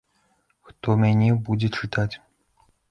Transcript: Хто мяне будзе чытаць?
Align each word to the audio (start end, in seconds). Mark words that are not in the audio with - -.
Хто 0.71 0.95
мяне 1.03 1.29
будзе 1.51 1.67
чытаць? 1.79 2.11